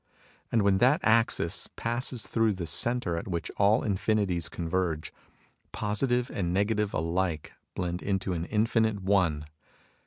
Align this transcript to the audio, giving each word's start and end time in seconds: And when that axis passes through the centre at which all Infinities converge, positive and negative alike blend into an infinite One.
And 0.51 0.63
when 0.63 0.79
that 0.79 0.99
axis 1.03 1.69
passes 1.75 2.25
through 2.25 2.53
the 2.53 2.65
centre 2.65 3.15
at 3.17 3.27
which 3.27 3.51
all 3.57 3.83
Infinities 3.83 4.49
converge, 4.49 5.13
positive 5.71 6.31
and 6.33 6.51
negative 6.51 6.91
alike 6.91 7.53
blend 7.75 8.01
into 8.01 8.33
an 8.33 8.45
infinite 8.45 9.03
One. 9.03 9.45